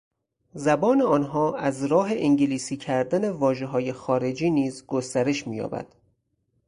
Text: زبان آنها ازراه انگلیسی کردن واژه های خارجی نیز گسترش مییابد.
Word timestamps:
زبان 0.53 1.01
آنها 1.01 1.55
ازراه 1.55 2.09
انگلیسی 2.11 2.77
کردن 2.77 3.29
واژه 3.29 3.65
های 3.65 3.93
خارجی 3.93 4.49
نیز 4.49 4.85
گسترش 4.85 5.47
مییابد. 5.47 5.95